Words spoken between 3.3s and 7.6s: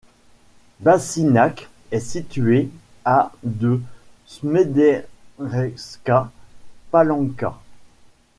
de Smederevska Palanka.